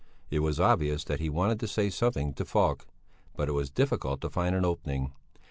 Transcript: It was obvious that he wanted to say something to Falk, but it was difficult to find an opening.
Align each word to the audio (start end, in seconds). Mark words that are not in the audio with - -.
It 0.31 0.39
was 0.39 0.59
obvious 0.59 1.03
that 1.03 1.19
he 1.19 1.29
wanted 1.29 1.59
to 1.59 1.67
say 1.67 1.91
something 1.91 2.33
to 2.33 2.43
Falk, 2.43 2.87
but 3.35 3.47
it 3.47 3.51
was 3.51 3.69
difficult 3.69 4.19
to 4.21 4.31
find 4.31 4.55
an 4.55 4.65
opening. 4.65 5.13